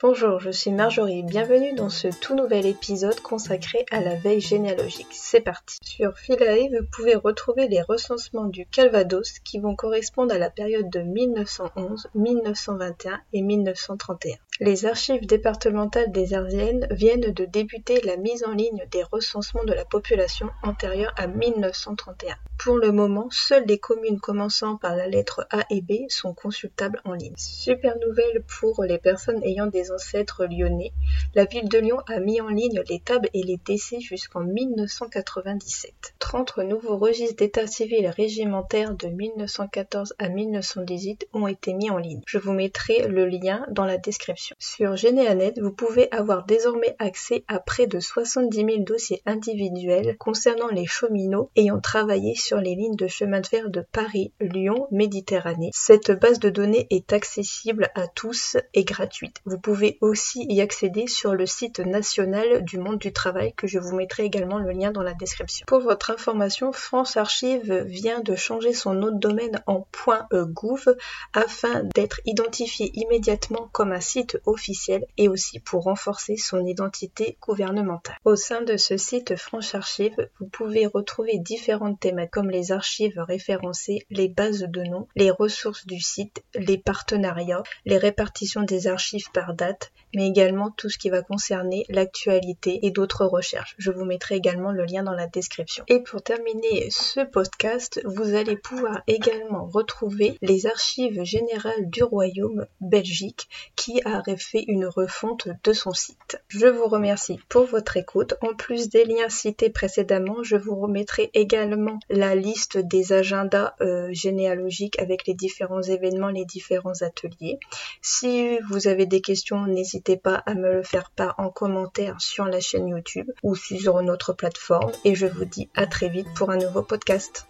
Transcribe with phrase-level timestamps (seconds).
[0.00, 5.08] Bonjour, je suis Marjorie, bienvenue dans ce tout nouvel épisode consacré à la veille généalogique.
[5.10, 5.76] C'est parti.
[5.82, 10.88] Sur Philae, vous pouvez retrouver les recensements du Calvados qui vont correspondre à la période
[10.88, 14.36] de 1911, 1921 et 1931.
[14.60, 19.72] Les archives départementales des Ardennes viennent de débuter la mise en ligne des recensements de
[19.72, 22.36] la population antérieure à 1931.
[22.58, 27.00] Pour le moment, seules les communes commençant par la lettre A et B sont consultables
[27.04, 27.34] en ligne.
[27.36, 30.92] Super nouvelle pour les personnes ayant des ancêtres lyonnais.
[31.34, 35.92] La ville de Lyon a mis en ligne les tables et les décès jusqu'en 1997.
[36.18, 42.22] 30 nouveaux registres d'état civil régimentaire de 1914 à 1918 ont été mis en ligne.
[42.26, 44.56] Je vous mettrai le lien dans la description.
[44.58, 50.68] Sur Généanet, vous pouvez avoir désormais accès à près de 70 000 dossiers individuels concernant
[50.68, 55.70] les cheminots ayant travaillé sur les lignes de chemin de fer de Paris, Lyon, Méditerranée.
[55.74, 59.36] Cette base de données est accessible à tous et gratuite.
[59.44, 63.78] Vous pouvez aussi y accéder sur le site national du monde du travail que je
[63.78, 65.64] vous mettrai également le lien dans la description.
[65.66, 69.86] Pour votre information, France Archive vient de changer son nom de domaine en
[70.32, 70.94] .gouv
[71.32, 78.16] afin d'être identifié immédiatement comme un site officiel et aussi pour renforcer son identité gouvernementale.
[78.24, 83.18] Au sein de ce site France Archive, vous pouvez retrouver différentes thématiques comme les archives
[83.18, 89.30] référencées, les bases de noms, les ressources du site, les partenariats, les répartitions des archives
[89.32, 93.74] par date, mais également tout ce qui va concerner l'actualité et d'autres recherches.
[93.78, 95.84] Je vous mettrai également le lien dans la description.
[95.88, 102.66] Et pour terminer ce podcast, vous allez pouvoir également retrouver les archives générales du royaume
[102.80, 106.40] Belgique qui a fait une refonte de son site.
[106.48, 108.34] Je vous remercie pour votre écoute.
[108.42, 114.08] En plus des liens cités précédemment, je vous remettrai également la liste des agendas euh,
[114.12, 117.58] généalogiques avec les différents événements, les différents ateliers.
[118.02, 122.46] Si vous avez des questions, n'hésitez pas à me le faire part en commentaire sur
[122.46, 124.90] la chaîne YouTube ou sur notre plateforme.
[125.04, 127.47] Et je vous dis à très vite pour un nouveau podcast.